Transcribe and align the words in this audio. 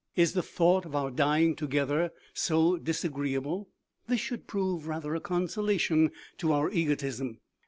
Is 0.15 0.33
the 0.33 0.41
thought 0.41 0.83
of 0.85 0.95
our 0.95 1.11
dying 1.11 1.55
together 1.55 2.11
so 2.33 2.75
disagreeable? 2.75 3.69
This 4.07 4.19
should 4.19 4.47
prove 4.47 4.87
rather 4.87 5.13
a 5.13 5.19
consolation 5.21 6.09
to 6.39 6.53
our 6.53 6.71
egotism. 6.71 7.37